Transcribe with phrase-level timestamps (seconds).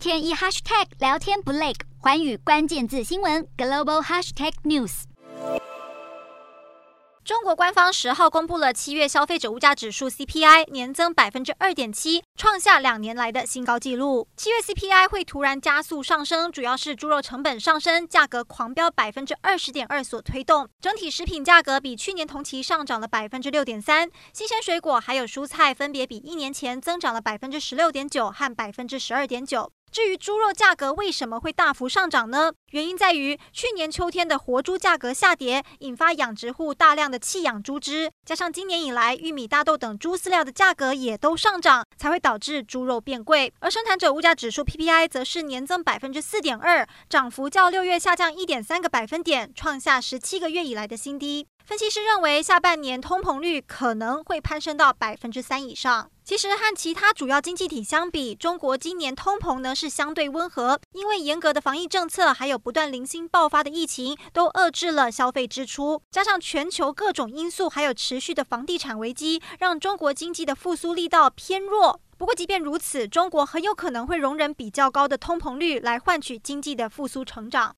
[0.00, 5.02] 天一 hashtag 聊天不累，寰宇关键字新闻 global hashtag news。
[7.22, 14.26] 中国官方十号公布了七月消费者物价指数 CPI 年增百分之二点七，创下两年来的新高纪录。
[14.38, 20.66] 七月 CPI 会突然加速上升，主要是猪肉成本上升，价格狂飙百分之二十点二所推动。
[20.80, 29.70] 整体食品价格比去年同期上涨了百分之六点三，新鲜水果还有蔬菜分别比一年前增长了百分之十六点九和百分之十二点九。
[29.90, 32.52] 至于猪肉价格为什么会大幅上涨呢？
[32.70, 43.52] 原因在于去年秋天的活猪价格下跌，引发养殖户大量的弃养猪只，加上今年以来玉米、大豆等猪饲料的价格也都上涨，才会导致猪肉变贵。
[43.58, 51.48] 而生产者物价指数 PPI 则是年增百分之四点二，涨幅较六月下降一点三个百分点，创下十七个月以来的新低。
[51.64, 56.10] 分析师认为，下半年通膨率可能会攀升到百分之三以上。
[56.24, 66.00] 其实和其他主要经济体相比，中国今年通膨呢是相对温和，因为严格的防疫政策，还有不断零星爆发的疫情，都遏制了消费支出。
[66.10, 72.00] 加上全球各种因素，还有持续的房地产危机，让中国经济的复苏力道偏弱。
[72.16, 77.68] 不过，即便如此，中国很有可能会容忍比较高的通膨率来换取经济的复苏成长。